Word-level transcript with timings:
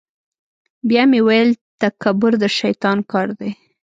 بیا 0.89 1.03
مې 1.11 1.19
ویل 1.27 1.49
تکبر 1.81 2.31
د 2.43 2.43
شیطان 2.59 2.97
کار 3.11 3.27
دی. 3.39 3.51